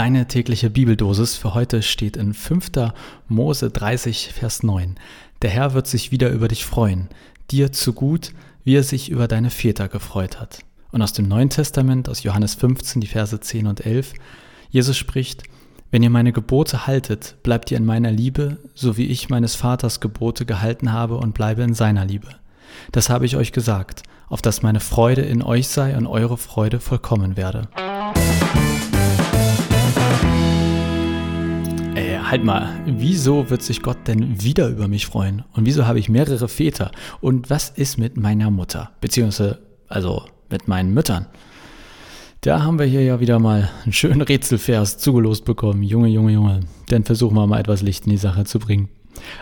Deine 0.00 0.26
tägliche 0.26 0.70
Bibeldosis 0.70 1.36
für 1.36 1.52
heute 1.52 1.82
steht 1.82 2.16
in 2.16 2.32
5. 2.32 2.70
Mose 3.28 3.68
30, 3.68 4.32
Vers 4.32 4.62
9. 4.62 4.94
Der 5.42 5.50
Herr 5.50 5.74
wird 5.74 5.86
sich 5.86 6.10
wieder 6.10 6.30
über 6.30 6.48
dich 6.48 6.64
freuen, 6.64 7.08
dir 7.50 7.70
zu 7.70 7.92
gut, 7.92 8.32
wie 8.64 8.76
er 8.76 8.82
sich 8.82 9.10
über 9.10 9.28
deine 9.28 9.50
Väter 9.50 9.88
gefreut 9.88 10.40
hat. 10.40 10.60
Und 10.90 11.02
aus 11.02 11.12
dem 11.12 11.28
Neuen 11.28 11.50
Testament, 11.50 12.08
aus 12.08 12.22
Johannes 12.22 12.54
15, 12.54 13.02
die 13.02 13.08
Verse 13.08 13.38
10 13.38 13.66
und 13.66 13.84
11, 13.84 14.14
Jesus 14.70 14.96
spricht, 14.96 15.42
wenn 15.90 16.02
ihr 16.02 16.08
meine 16.08 16.32
Gebote 16.32 16.86
haltet, 16.86 17.36
bleibt 17.42 17.70
ihr 17.70 17.76
in 17.76 17.84
meiner 17.84 18.10
Liebe, 18.10 18.56
so 18.74 18.96
wie 18.96 19.04
ich 19.04 19.28
meines 19.28 19.54
Vaters 19.54 20.00
Gebote 20.00 20.46
gehalten 20.46 20.92
habe 20.92 21.18
und 21.18 21.34
bleibe 21.34 21.60
in 21.60 21.74
seiner 21.74 22.06
Liebe. 22.06 22.28
Das 22.90 23.10
habe 23.10 23.26
ich 23.26 23.36
euch 23.36 23.52
gesagt, 23.52 24.02
auf 24.30 24.40
dass 24.40 24.62
meine 24.62 24.80
Freude 24.80 25.20
in 25.20 25.42
euch 25.42 25.68
sei 25.68 25.94
und 25.94 26.06
eure 26.06 26.38
Freude 26.38 26.80
vollkommen 26.80 27.36
werde. 27.36 27.68
Halt 32.30 32.44
mal, 32.44 32.80
wieso 32.86 33.50
wird 33.50 33.62
sich 33.62 33.82
Gott 33.82 34.06
denn 34.06 34.40
wieder 34.40 34.68
über 34.68 34.86
mich 34.86 35.06
freuen? 35.06 35.42
Und 35.52 35.66
wieso 35.66 35.86
habe 35.86 35.98
ich 35.98 36.08
mehrere 36.08 36.48
Väter? 36.48 36.92
Und 37.20 37.50
was 37.50 37.70
ist 37.70 37.98
mit 37.98 38.16
meiner 38.16 38.50
Mutter? 38.50 38.92
Beziehungsweise, 39.00 39.58
also 39.88 40.24
mit 40.48 40.68
meinen 40.68 40.94
Müttern? 40.94 41.26
Da 42.42 42.62
haben 42.62 42.78
wir 42.78 42.86
hier 42.86 43.02
ja 43.02 43.20
wieder 43.20 43.38
mal 43.38 43.68
einen 43.82 43.92
schönen 43.92 44.22
Rätselvers 44.22 44.98
zugelost 44.98 45.44
bekommen. 45.44 45.82
Junge, 45.82 46.08
Junge, 46.08 46.32
Junge. 46.32 46.60
Dann 46.88 47.04
versuchen 47.04 47.34
wir 47.36 47.46
mal 47.46 47.60
etwas 47.60 47.82
Licht 47.82 48.06
in 48.06 48.12
die 48.12 48.16
Sache 48.16 48.44
zu 48.44 48.60
bringen. 48.60 48.88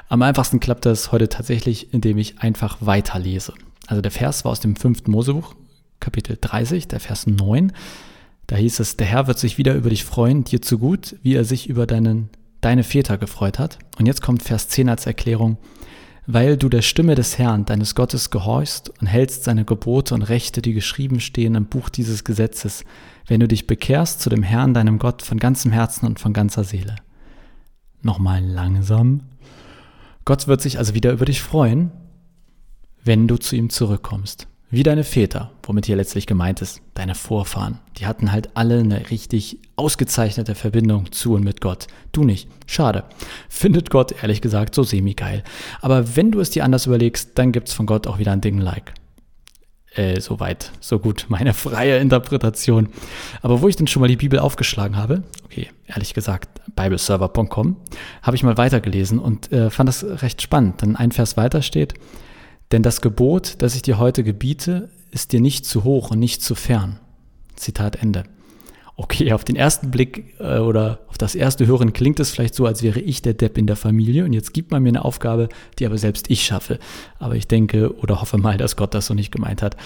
Am 0.09 0.23
einfachsten 0.23 0.59
klappt 0.59 0.87
das 0.87 1.13
heute 1.13 1.29
tatsächlich, 1.29 1.93
indem 1.93 2.17
ich 2.17 2.41
einfach 2.41 2.79
weiterlese. 2.81 3.53
Also 3.87 4.01
der 4.01 4.11
Vers 4.11 4.45
war 4.45 4.53
aus 4.53 4.61
dem 4.61 4.77
5. 4.77 5.07
Mosebuch, 5.09 5.55
Kapitel 6.01 6.39
30, 6.41 6.89
der 6.89 7.01
Vers 7.01 7.27
9. 7.27 7.73
Da 8.47 8.57
hieß 8.57 8.81
es, 8.81 8.97
der 8.97 9.07
Herr 9.07 9.27
wird 9.27 9.39
sich 9.39 9.59
wieder 9.59 9.75
über 9.75 9.91
dich 9.91 10.05
freuen, 10.05 10.45
dir 10.45 10.63
zu 10.63 10.79
gut, 10.79 11.17
wie 11.23 11.35
er 11.35 11.45
sich 11.45 11.69
über 11.69 11.87
deinen, 11.87 12.31
deine 12.61 12.85
Väter 12.85 13.19
gefreut 13.19 13.59
hat. 13.59 13.79
Und 13.99 14.07
jetzt 14.07 14.23
kommt 14.23 14.43
Vers 14.43 14.69
10 14.69 14.89
als 14.89 15.07
Erklärung 15.07 15.59
weil 16.31 16.59
du 16.59 16.69
der 16.69 16.83
Stimme 16.83 17.15
des 17.15 17.39
Herrn, 17.39 17.65
deines 17.65 17.95
Gottes, 17.95 18.29
gehorchst 18.29 18.91
und 19.01 19.07
hältst 19.07 19.45
seine 19.45 19.65
Gebote 19.65 20.15
und 20.15 20.21
Rechte, 20.21 20.61
die 20.61 20.75
geschrieben 20.75 21.21
stehen 21.21 21.55
im 21.55 21.65
Buch 21.65 21.89
dieses 21.89 22.23
Gesetzes, 22.23 22.85
wenn 23.27 23.41
du 23.41 23.49
dich 23.49 23.67
bekehrst 23.67 24.21
zu 24.21 24.29
dem 24.29 24.43
Herrn, 24.43 24.75
deinem 24.75 24.99
Gott, 24.99 25.23
von 25.23 25.39
ganzem 25.39 25.73
Herzen 25.73 26.05
und 26.05 26.21
von 26.21 26.35
ganzer 26.35 26.65
Seele. 26.65 26.97
Nochmal 28.03 28.45
langsam. 28.45 29.23
Gott 30.27 30.47
wird 30.49 30.61
sich 30.61 30.77
also 30.77 30.93
wieder 30.93 31.13
über 31.13 31.25
dich 31.25 31.41
freuen, 31.41 31.93
wenn 33.03 33.27
du 33.27 33.39
zu 33.39 33.57
ihm 33.57 33.71
zurückkommst. 33.71 34.49
Wie 34.71 34.83
deine 34.83 35.03
Väter, 35.03 35.51
womit 35.63 35.87
hier 35.87 35.97
letztlich 35.97 36.27
gemeint 36.27 36.61
ist, 36.61 36.83
deine 36.93 37.15
Vorfahren. 37.15 37.79
Die 37.97 38.05
hatten 38.05 38.33
halt 38.33 38.51
alle 38.55 38.81
eine 38.81 39.09
richtig 39.09 39.59
ausgezeichnete 39.77 40.55
Verbindung 40.55 41.11
zu 41.11 41.33
und 41.33 41.43
mit 41.43 41.63
Gott. 41.63 41.87
Du 42.13 42.23
nicht. 42.23 42.51
Schade. 42.67 43.05
Findet 43.49 43.89
Gott 43.89 44.23
ehrlich 44.23 44.43
gesagt 44.43 44.75
so 44.75 44.83
semi-geil. 44.83 45.43
Aber 45.81 46.17
wenn 46.17 46.33
du 46.33 46.41
es 46.41 46.51
dir 46.51 46.65
anders 46.65 46.85
überlegst, 46.85 47.31
dann 47.37 47.51
gibt's 47.53 47.73
von 47.73 47.87
Gott 47.87 48.07
auch 48.07 48.19
wieder 48.19 48.33
ein 48.33 48.43
Ding 48.43 48.59
like. 48.59 48.93
Äh, 49.95 50.21
soweit, 50.21 50.71
so 50.81 50.99
gut, 50.99 51.25
meine 51.29 51.55
freie 51.55 51.97
Interpretation. 51.97 52.91
Aber 53.41 53.63
wo 53.63 53.69
ich 53.69 53.77
denn 53.77 53.87
schon 53.87 54.01
mal 54.01 54.09
die 54.09 54.17
Bibel 54.17 54.39
aufgeschlagen 54.39 54.99
habe, 54.99 55.23
okay, 55.47 55.71
ehrlich 55.87 56.13
gesagt, 56.13 56.61
bibleserver.com, 56.77 57.77
habe 58.21 58.37
ich 58.37 58.43
mal 58.43 58.59
weitergelesen 58.59 59.19
und 59.19 59.51
äh, 59.51 59.71
fand 59.71 59.89
das 59.89 60.05
recht 60.23 60.43
spannend. 60.43 60.83
Denn 60.83 60.95
ein 60.95 61.11
Vers 61.11 61.39
weiter 61.39 61.63
steht, 61.63 61.95
denn 62.73 62.83
das 62.83 63.01
Gebot, 63.01 63.57
das 63.59 63.75
ich 63.75 63.83
dir 63.83 63.99
heute 63.99 64.23
gebiete, 64.25 64.91
ist 65.11 65.33
dir 65.33 65.41
nicht 65.41 65.65
zu 65.65 65.85
hoch 65.85 66.11
und 66.11 66.19
nicht 66.19 66.43
zu 66.43 66.55
fern. 66.55 67.01
Zitat 67.57 67.97
Ende. 67.97 68.25
Okay, 68.97 69.33
auf 69.33 69.45
den 69.45 69.55
ersten 69.55 69.91
Blick 69.91 70.35
äh, 70.41 70.59
oder 70.59 71.01
auf 71.09 71.19
das 71.19 71.35
erste 71.37 71.67
Hören 71.67 71.93
klingt 71.93 72.19
es 72.19 72.31
vielleicht 72.31 72.55
so, 72.55 72.67
als 72.67 72.83
wäre 72.83 72.99
ich 72.99 73.23
der 73.23 73.35
Depp 73.35 73.57
in 73.57 73.69
der 73.69 73.77
Familie 73.77 74.25
und 74.25 74.33
jetzt 74.33 74.53
gibt 74.53 74.73
man 74.73 74.83
mir 74.83 74.89
eine 74.89 75.05
Aufgabe, 75.05 75.49
die 75.79 75.87
aber 75.87 75.99
selbst 75.99 76.31
ich 76.31 76.45
schaffe. 76.45 76.81
Aber 77.19 77.37
ich 77.37 77.47
denke 77.47 77.97
oder 77.99 78.21
hoffe 78.21 78.39
mal, 78.39 78.57
dass 78.57 78.77
Gott 78.77 78.95
das 78.95 79.07
so 79.07 79.15
nicht 79.15 79.31
gemeint 79.31 79.63
hat. 79.63 79.77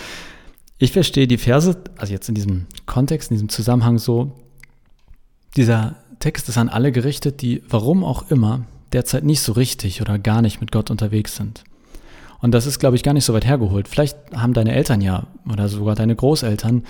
Ich 0.79 0.93
verstehe 0.93 1.29
die 1.29 1.37
Verse, 1.37 1.77
also 1.97 2.13
jetzt 2.13 2.29
in 2.29 2.35
diesem 2.35 2.67
Kontext, 2.87 3.31
in 3.31 3.35
diesem 3.35 3.51
Zusammenhang 3.51 3.99
so, 3.99 4.33
dieser 5.57 5.97
Text 6.19 6.49
ist 6.49 6.57
an 6.57 6.71
alle 6.71 6.91
gerichtet, 6.91 7.43
die, 7.43 7.63
warum 7.69 8.05
auch 8.05 8.31
immer, 8.31 8.65
derzeit 8.93 9.25
nicht 9.25 9.43
so 9.43 9.53
richtig 9.53 10.01
oder 10.01 10.19
gar 10.19 10.41
nicht 10.41 10.61
mit 10.61 10.73
Gott 10.73 10.91
unterwegs 10.91 11.37
sind. 11.37 11.65
Und 12.43 12.53
das 12.53 12.67
ist, 12.67 12.81
glaube 12.81 12.97
ich, 12.97 13.05
gar 13.05 13.15
nicht 13.15 13.25
so 13.25 13.33
weit 13.33 13.47
hergeholt. 13.47 13.89
Vielleicht 13.89 14.19
haben 14.35 14.53
deine 14.53 14.75
Eltern 14.75 15.01
ja 15.01 15.29
oder 15.51 15.69
sogar 15.69 15.95
deine 15.95 16.15
Großeltern 16.15 16.83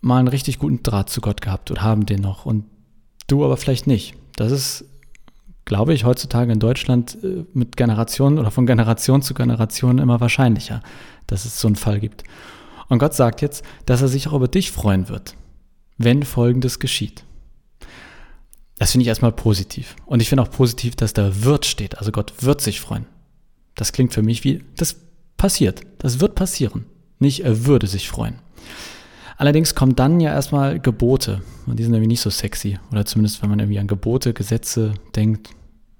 mal 0.00 0.18
einen 0.18 0.28
richtig 0.28 0.58
guten 0.58 0.82
Draht 0.82 1.10
zu 1.10 1.20
Gott 1.20 1.42
gehabt 1.42 1.70
oder 1.70 1.82
haben 1.82 2.06
den 2.06 2.22
noch 2.22 2.46
und 2.46 2.64
du 3.26 3.44
aber 3.44 3.56
vielleicht 3.56 3.88
nicht. 3.88 4.14
Das 4.36 4.52
ist, 4.52 4.84
glaube 5.64 5.92
ich, 5.92 6.04
heutzutage 6.04 6.52
in 6.52 6.60
Deutschland 6.60 7.18
äh, 7.24 7.44
mit 7.52 7.76
Generationen 7.76 8.38
oder 8.38 8.52
von 8.52 8.66
Generation 8.66 9.22
zu 9.22 9.34
Generation 9.34 9.98
immer 9.98 10.20
wahrscheinlicher, 10.20 10.80
dass 11.26 11.44
es 11.44 11.60
so 11.60 11.66
einen 11.66 11.76
Fall 11.76 11.98
gibt. 11.98 12.22
Und 12.88 13.00
Gott 13.00 13.14
sagt 13.14 13.42
jetzt, 13.42 13.64
dass 13.86 14.02
er 14.02 14.08
sich 14.08 14.28
auch 14.28 14.34
über 14.34 14.46
dich 14.46 14.70
freuen 14.70 15.08
wird, 15.08 15.34
wenn 15.98 16.22
Folgendes 16.22 16.78
geschieht. 16.78 17.24
Das 18.78 18.92
finde 18.92 19.02
ich 19.02 19.08
erstmal 19.08 19.32
positiv. 19.32 19.96
Und 20.04 20.22
ich 20.22 20.28
finde 20.28 20.42
auch 20.42 20.50
positiv, 20.50 20.94
dass 20.94 21.12
da 21.12 21.42
wird 21.42 21.66
steht. 21.66 21.98
Also 21.98 22.12
Gott 22.12 22.34
wird 22.40 22.60
sich 22.60 22.80
freuen. 22.80 23.06
Das 23.76 23.92
klingt 23.92 24.12
für 24.12 24.22
mich 24.22 24.42
wie, 24.42 24.64
das 24.76 24.96
passiert, 25.36 25.82
das 25.98 26.18
wird 26.18 26.34
passieren. 26.34 26.86
Nicht, 27.18 27.44
er 27.44 27.66
würde 27.66 27.86
sich 27.86 28.08
freuen. 28.08 28.40
Allerdings 29.38 29.74
kommen 29.74 29.94
dann 29.94 30.18
ja 30.18 30.32
erstmal 30.32 30.80
Gebote 30.80 31.42
und 31.66 31.78
die 31.78 31.84
sind 31.84 31.92
irgendwie 31.92 32.08
nicht 32.08 32.22
so 32.22 32.30
sexy. 32.30 32.78
Oder 32.90 33.04
zumindest, 33.04 33.42
wenn 33.42 33.50
man 33.50 33.60
irgendwie 33.60 33.78
an 33.78 33.86
Gebote, 33.86 34.32
Gesetze 34.32 34.94
denkt, 35.14 35.50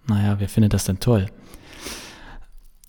naja, 0.08 0.40
wer 0.40 0.48
findet 0.48 0.72
das 0.72 0.84
denn 0.84 1.00
toll? 1.00 1.26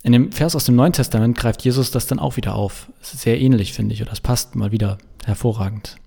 In 0.04 0.14
dem 0.14 0.32
Vers 0.32 0.56
aus 0.56 0.64
dem 0.64 0.76
Neuen 0.76 0.94
Testament 0.94 1.38
greift 1.38 1.64
Jesus 1.64 1.92
das 1.92 2.08
dann 2.08 2.20
auch 2.20 2.38
wieder 2.38 2.56
auf. 2.56 2.90
Es 3.02 3.14
ist 3.14 3.24
sehr 3.24 3.42
ähnlich, 3.42 3.74
finde 3.74 3.94
ich, 3.94 4.02
und 4.02 4.10
das 4.10 4.22
passt 4.22 4.56
mal 4.56 4.72
wieder 4.72 4.98
hervorragend. 5.26 5.98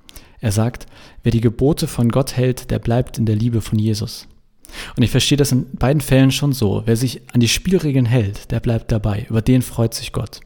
Er 0.41 0.53
sagt, 0.53 0.87
wer 1.23 1.33
die 1.33 1.43
Gebote 1.43 1.87
von 1.87 2.09
Gott 2.09 2.35
hält, 2.35 2.71
der 2.71 2.79
bleibt 2.79 3.19
in 3.19 3.27
der 3.27 3.37
Liebe 3.37 3.61
von 3.61 3.79
Jesus. 3.79 4.27
Und 4.97 5.03
ich 5.03 5.11
verstehe 5.11 5.39
das 5.39 5.53
in 5.53 5.67
beiden 5.73 6.01
Fällen 6.01 6.31
schon 6.31 6.53
so. 6.53 6.83
Wer 6.87 6.97
sich 6.97 7.23
an 7.33 7.41
die 7.41 7.49
Spielregeln 7.49 8.07
hält, 8.07 8.51
der 8.51 8.61
bleibt 8.61 8.93
dabei. 8.93 9.27
Über 9.29 9.43
den 9.43 9.63
freut 9.63 9.95
sich 9.95 10.13
Gott. 10.13 10.41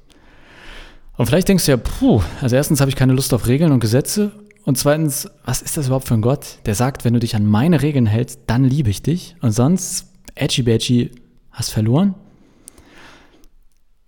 Und 1.16 1.26
vielleicht 1.26 1.48
denkst 1.48 1.66
du 1.66 1.72
ja, 1.72 1.76
puh, 1.76 2.22
also 2.40 2.56
erstens 2.56 2.80
habe 2.80 2.90
ich 2.90 2.96
keine 2.96 3.12
Lust 3.12 3.32
auf 3.34 3.46
Regeln 3.46 3.72
und 3.72 3.80
Gesetze. 3.80 4.32
Und 4.64 4.78
zweitens, 4.78 5.28
was 5.44 5.62
ist 5.62 5.76
das 5.76 5.86
überhaupt 5.86 6.08
für 6.08 6.14
ein 6.14 6.22
Gott, 6.22 6.58
der 6.66 6.74
sagt, 6.74 7.04
wenn 7.04 7.14
du 7.14 7.20
dich 7.20 7.36
an 7.36 7.46
meine 7.46 7.82
Regeln 7.82 8.06
hältst, 8.06 8.40
dann 8.46 8.64
liebe 8.64 8.90
ich 8.90 9.02
dich. 9.02 9.36
Und 9.40 9.52
sonst, 9.52 10.06
edgy 10.34 10.62
badgy, 10.62 11.10
hast 11.52 11.70
verloren? 11.70 12.14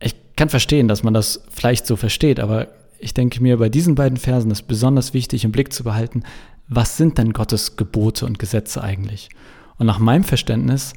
Ich 0.00 0.14
kann 0.34 0.48
verstehen, 0.48 0.88
dass 0.88 1.02
man 1.02 1.14
das 1.14 1.42
vielleicht 1.50 1.86
so 1.86 1.96
versteht, 1.96 2.40
aber 2.40 2.68
ich 2.98 3.14
denke 3.14 3.42
mir, 3.42 3.58
bei 3.58 3.68
diesen 3.68 3.94
beiden 3.94 4.16
Versen 4.16 4.50
ist 4.50 4.62
besonders 4.62 5.14
wichtig 5.14 5.44
im 5.44 5.52
Blick 5.52 5.72
zu 5.72 5.84
behalten, 5.84 6.22
was 6.68 6.96
sind 6.96 7.18
denn 7.18 7.32
Gottes 7.32 7.76
Gebote 7.76 8.26
und 8.26 8.38
Gesetze 8.38 8.82
eigentlich? 8.82 9.28
Und 9.78 9.86
nach 9.86 9.98
meinem 9.98 10.24
Verständnis 10.24 10.94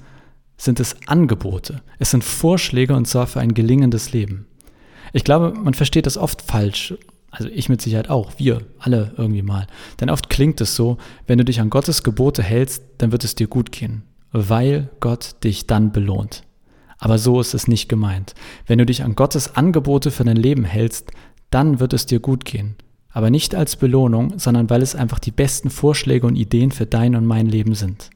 sind 0.57 0.79
es 0.79 0.95
Angebote. 1.07 1.81
Es 1.99 2.11
sind 2.11 2.23
Vorschläge 2.23 2.95
und 2.95 3.07
zwar 3.07 3.27
für 3.27 3.39
ein 3.39 3.53
gelingendes 3.53 4.11
Leben. 4.11 4.45
Ich 5.13 5.23
glaube, 5.23 5.53
man 5.57 5.73
versteht 5.73 6.05
das 6.05 6.17
oft 6.17 6.41
falsch. 6.41 6.93
Also 7.31 7.49
ich 7.49 7.69
mit 7.69 7.81
Sicherheit 7.81 8.09
auch, 8.09 8.33
wir 8.37 8.61
alle 8.79 9.13
irgendwie 9.17 9.41
mal. 9.41 9.67
Denn 9.99 10.09
oft 10.09 10.29
klingt 10.29 10.61
es 10.61 10.75
so, 10.75 10.97
wenn 11.27 11.37
du 11.37 11.45
dich 11.45 11.61
an 11.61 11.69
Gottes 11.69 12.03
Gebote 12.03 12.43
hältst, 12.43 12.83
dann 12.97 13.11
wird 13.11 13.23
es 13.23 13.35
dir 13.35 13.47
gut 13.47 13.71
gehen, 13.71 14.03
weil 14.31 14.89
Gott 14.99 15.35
dich 15.43 15.67
dann 15.67 15.91
belohnt. 15.91 16.43
Aber 16.97 17.17
so 17.17 17.39
ist 17.39 17.53
es 17.53 17.67
nicht 17.67 17.87
gemeint. 17.87 18.33
Wenn 18.65 18.79
du 18.79 18.85
dich 18.85 19.03
an 19.03 19.15
Gottes 19.15 19.55
Angebote 19.55 20.11
für 20.11 20.25
dein 20.25 20.37
Leben 20.37 20.65
hältst, 20.65 21.11
dann 21.49 21.79
wird 21.79 21.93
es 21.93 22.05
dir 22.05 22.19
gut 22.19 22.45
gehen. 22.45 22.75
Aber 23.11 23.29
nicht 23.29 23.55
als 23.55 23.75
Belohnung, 23.75 24.37
sondern 24.37 24.69
weil 24.69 24.81
es 24.81 24.95
einfach 24.95 25.19
die 25.19 25.31
besten 25.31 25.69
Vorschläge 25.69 26.27
und 26.27 26.35
Ideen 26.35 26.71
für 26.71 26.85
dein 26.85 27.15
und 27.15 27.25
mein 27.25 27.47
Leben 27.47 27.73
sind. 27.73 28.09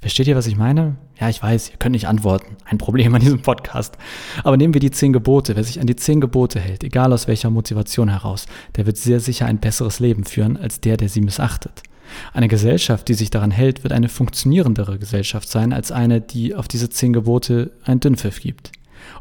Versteht 0.00 0.28
ihr, 0.28 0.36
was 0.36 0.46
ich 0.46 0.56
meine? 0.56 0.96
Ja, 1.20 1.28
ich 1.28 1.42
weiß, 1.42 1.72
ihr 1.72 1.76
könnt 1.76 1.92
nicht 1.92 2.08
antworten. 2.08 2.56
Ein 2.64 2.78
Problem 2.78 3.14
an 3.14 3.20
diesem 3.20 3.42
Podcast. 3.42 3.98
Aber 4.42 4.56
nehmen 4.56 4.72
wir 4.72 4.80
die 4.80 4.90
zehn 4.90 5.12
Gebote. 5.12 5.56
Wer 5.56 5.64
sich 5.64 5.78
an 5.78 5.86
die 5.86 5.96
zehn 5.96 6.22
Gebote 6.22 6.58
hält, 6.58 6.82
egal 6.82 7.12
aus 7.12 7.28
welcher 7.28 7.50
Motivation 7.50 8.08
heraus, 8.08 8.46
der 8.76 8.86
wird 8.86 8.96
sehr 8.96 9.20
sicher 9.20 9.44
ein 9.44 9.58
besseres 9.58 10.00
Leben 10.00 10.24
führen 10.24 10.56
als 10.56 10.80
der, 10.80 10.96
der 10.96 11.10
sie 11.10 11.20
missachtet. 11.20 11.82
Eine 12.32 12.48
Gesellschaft, 12.48 13.08
die 13.08 13.14
sich 13.14 13.28
daran 13.28 13.50
hält, 13.50 13.84
wird 13.84 13.92
eine 13.92 14.08
funktionierendere 14.08 14.98
Gesellschaft 14.98 15.50
sein 15.50 15.74
als 15.74 15.92
eine, 15.92 16.22
die 16.22 16.54
auf 16.54 16.66
diese 16.66 16.88
zehn 16.88 17.12
Gebote 17.12 17.72
ein 17.84 18.00
Dünnpfiff 18.00 18.40
gibt. 18.40 18.72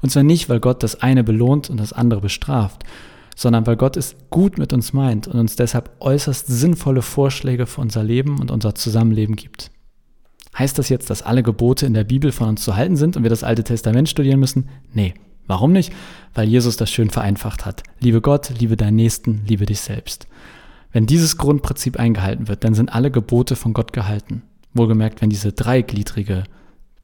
Und 0.02 0.12
zwar 0.12 0.24
nicht, 0.24 0.48
weil 0.48 0.62
Gott 0.62 0.82
das 0.82 1.02
eine 1.02 1.26
belohnt 1.26 1.70
und 1.70 1.78
das 1.78 1.92
andere 1.92 2.22
bestraft, 2.22 2.84
sondern 3.36 3.68
weil 3.68 3.76
Gott 3.76 3.98
es 3.98 4.16
gut 4.30 4.58
mit 4.58 4.72
uns 4.72 4.94
meint 4.94 5.28
und 5.28 5.40
uns 5.40 5.58
deshalb 5.58 5.92
äußerst 6.00 6.48
sinnvolle 6.48 7.02
Vorschläge 7.02 7.66
für 7.66 7.82
unser 7.82 8.04
Leben 8.04 8.40
und 8.40 8.50
unser 8.50 8.76
Zusammenleben 8.76 9.36
gibt. 9.36 9.72
Heißt 10.60 10.78
das 10.78 10.90
jetzt, 10.90 11.10
dass 11.10 11.22
alle 11.22 11.42
Gebote 11.42 11.86
in 11.86 11.94
der 11.94 12.04
Bibel 12.04 12.34
von 12.34 12.50
uns 12.50 12.64
zu 12.64 12.76
halten 12.76 12.98
sind 12.98 13.16
und 13.16 13.24
wir 13.24 13.30
das 13.30 13.46
Alte 13.46 13.64
Testament 13.64 14.10
studieren 14.10 14.42
müssen? 14.42 14.68
Nee. 14.94 15.14
Warum 15.48 15.72
nicht? 15.72 15.92
Weil 16.36 16.48
Jesus 16.50 16.76
das 16.76 16.92
schön 16.92 17.10
vereinfacht 17.10 17.66
hat. 17.66 17.82
Liebe 18.00 18.22
Gott, 18.22 18.52
liebe 18.60 18.76
deinen 18.76 18.98
Nächsten, 18.98 19.42
liebe 19.48 19.66
dich 19.66 19.80
selbst. 19.80 20.28
Wenn 20.92 21.08
dieses 21.08 21.38
Grundprinzip 21.38 21.98
eingehalten 21.98 22.50
wird, 22.50 22.64
dann 22.64 22.76
sind 22.76 22.94
alle 22.94 23.10
Gebote 23.10 23.56
von 23.56 23.74
Gott 23.74 23.94
gehalten. 23.94 24.44
Wohlgemerkt, 24.74 25.22
wenn 25.22 25.30
diese 25.30 25.54
dreigliedrige, 25.54 26.44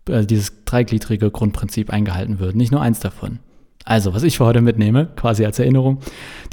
äh, 0.09 0.25
dieses 0.25 0.65
dreigliedrige 0.65 1.31
Grundprinzip 1.31 1.89
eingehalten 1.91 2.39
wird, 2.39 2.55
nicht 2.55 2.71
nur 2.71 2.81
eins 2.81 2.99
davon. 2.99 3.39
Also, 3.87 4.15
was 4.15 4.23
ich 4.23 4.37
für 4.37 4.45
heute 4.45 4.61
mitnehme, 4.61 5.05
quasi 5.15 5.45
als 5.45 5.59
Erinnerung, 5.59 5.99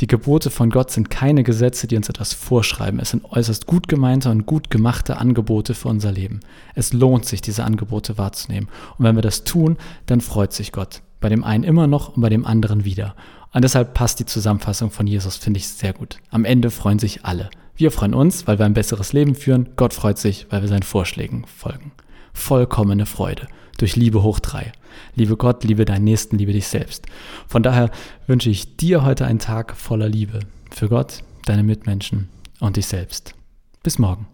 die 0.00 0.06
Gebote 0.06 0.50
von 0.50 0.69
Gott 0.69 0.90
sind 0.90 1.08
keine 1.08 1.44
Gesetze, 1.44 1.87
die 1.87 1.96
uns 1.96 2.11
etwas 2.11 2.34
vorschreiben. 2.34 3.00
Es 3.00 3.11
sind 3.11 3.25
äußerst 3.25 3.67
gut 3.67 3.88
gemeinte 3.88 4.31
und 4.31 4.44
gut 4.44 4.69
gemachte 4.69 5.17
Angebote 5.17 5.73
für 5.73 5.88
unser 5.88 6.12
Leben. 6.12 6.40
Es 6.75 6.93
lohnt 6.93 7.25
sich, 7.25 7.40
diese 7.40 7.64
Angebote 7.64 8.19
wahrzunehmen. 8.19 8.69
Und 8.99 9.06
wenn 9.06 9.17
wir 9.17 9.23
das 9.23 9.44
tun, 9.44 9.79
dann 10.05 10.20
freut 10.20 10.52
sich 10.52 10.73
Gott. 10.73 11.00
Bei 11.20 11.31
dem 11.31 11.43
einen 11.43 11.64
immer 11.64 11.87
noch 11.87 12.17
und 12.17 12.20
bei 12.20 12.29
dem 12.29 12.44
anderen 12.44 12.84
wieder. 12.84 13.14
Und 13.55 13.64
deshalb 13.64 13.94
passt 13.94 14.20
die 14.20 14.26
Zusammenfassung 14.26 14.90
von 14.90 15.06
Jesus, 15.06 15.37
finde 15.37 15.58
ich, 15.58 15.69
sehr 15.69 15.94
gut. 15.94 16.19
Am 16.31 16.44
Ende 16.44 16.70
freuen 16.70 16.99
sich 16.99 17.25
alle. 17.25 17.49
Wir 17.75 17.90
freuen 17.90 18.12
uns, 18.12 18.46
weil 18.46 18.58
wir 18.58 18.67
ein 18.67 18.75
besseres 18.75 19.14
Leben 19.14 19.34
führen. 19.34 19.70
Gott 19.76 19.94
freut 19.94 20.19
sich, 20.19 20.46
weil 20.50 20.61
wir 20.61 20.69
seinen 20.69 20.82
Vorschlägen 20.82 21.46
folgen. 21.46 21.93
Vollkommene 22.32 23.06
Freude. 23.06 23.46
Durch 23.79 23.96
Liebe 23.96 24.23
hoch 24.23 24.38
drei. 24.38 24.73
Liebe 25.14 25.37
Gott, 25.37 25.64
liebe 25.64 25.84
deinen 25.84 26.05
Nächsten, 26.05 26.38
liebe 26.38 26.52
dich 26.52 26.69
selbst. 26.69 27.06
Von 27.49 27.62
daher 27.62 27.90
wünsche 28.26 28.50
ich 28.50 28.76
dir 28.76 29.05
heute 29.05 29.26
einen 29.26 29.38
Tag 29.38 29.76
voller 29.76 30.08
Liebe. 30.08 30.40
Für 30.70 30.88
Gott, 30.88 31.23
deine 31.46 31.62
Mitmenschen 31.62 32.29
und 32.61 32.76
dich 32.76 32.87
selbst. 32.87 33.34
Bis 33.82 33.99
morgen. 33.99 34.26